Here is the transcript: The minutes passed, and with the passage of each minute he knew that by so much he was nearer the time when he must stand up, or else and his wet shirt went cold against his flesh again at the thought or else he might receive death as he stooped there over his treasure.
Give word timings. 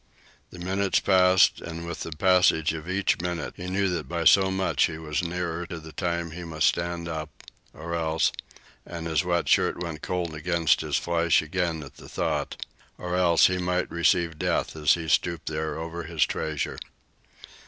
The 0.49 0.57
minutes 0.57 0.99
passed, 0.99 1.61
and 1.61 1.85
with 1.85 1.99
the 1.99 2.11
passage 2.11 2.73
of 2.73 2.89
each 2.89 3.21
minute 3.21 3.53
he 3.55 3.67
knew 3.69 3.87
that 3.89 4.07
by 4.09 4.25
so 4.25 4.49
much 4.49 4.85
he 4.87 4.97
was 4.97 5.21
nearer 5.21 5.67
the 5.69 5.91
time 5.91 6.29
when 6.29 6.37
he 6.37 6.43
must 6.43 6.65
stand 6.69 7.07
up, 7.07 7.29
or 7.71 7.93
else 7.93 8.31
and 8.83 9.05
his 9.05 9.23
wet 9.23 9.47
shirt 9.47 9.77
went 9.83 10.01
cold 10.01 10.33
against 10.33 10.81
his 10.81 10.97
flesh 10.97 11.43
again 11.43 11.83
at 11.83 11.97
the 11.97 12.09
thought 12.09 12.65
or 12.97 13.15
else 13.15 13.45
he 13.45 13.59
might 13.59 13.91
receive 13.91 14.39
death 14.39 14.75
as 14.75 14.95
he 14.95 15.07
stooped 15.07 15.45
there 15.47 15.77
over 15.77 16.01
his 16.01 16.25
treasure. 16.25 16.79